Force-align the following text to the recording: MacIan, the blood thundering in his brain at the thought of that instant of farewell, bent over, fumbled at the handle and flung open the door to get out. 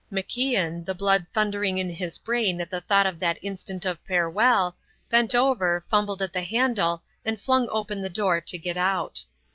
MacIan, 0.11 0.83
the 0.83 0.95
blood 0.95 1.27
thundering 1.31 1.77
in 1.77 1.87
his 1.91 2.17
brain 2.17 2.59
at 2.59 2.71
the 2.71 2.81
thought 2.81 3.05
of 3.05 3.19
that 3.19 3.37
instant 3.43 3.85
of 3.85 3.99
farewell, 3.99 4.75
bent 5.11 5.35
over, 5.35 5.85
fumbled 5.91 6.23
at 6.23 6.33
the 6.33 6.41
handle 6.41 7.03
and 7.23 7.39
flung 7.39 7.67
open 7.69 8.01
the 8.01 8.09
door 8.09 8.41
to 8.41 8.57
get 8.57 8.77
out. 8.77 9.25